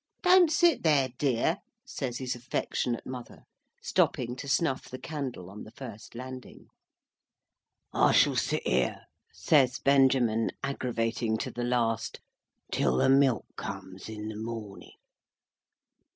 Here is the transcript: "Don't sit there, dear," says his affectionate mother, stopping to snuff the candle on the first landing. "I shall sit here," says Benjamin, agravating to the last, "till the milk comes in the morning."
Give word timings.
"Don't 0.23 0.51
sit 0.51 0.81
there, 0.81 1.09
dear," 1.19 1.59
says 1.85 2.17
his 2.17 2.33
affectionate 2.33 3.05
mother, 3.05 3.43
stopping 3.83 4.35
to 4.37 4.47
snuff 4.49 4.89
the 4.89 4.97
candle 4.97 5.47
on 5.47 5.63
the 5.63 5.69
first 5.69 6.15
landing. 6.15 6.69
"I 7.93 8.11
shall 8.11 8.35
sit 8.35 8.67
here," 8.67 9.01
says 9.31 9.77
Benjamin, 9.77 10.49
agravating 10.63 11.37
to 11.41 11.51
the 11.51 11.63
last, 11.63 12.19
"till 12.71 12.97
the 12.97 13.09
milk 13.09 13.45
comes 13.55 14.09
in 14.09 14.27
the 14.29 14.37
morning." 14.37 14.97